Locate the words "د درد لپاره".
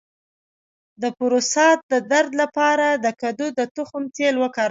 1.91-2.87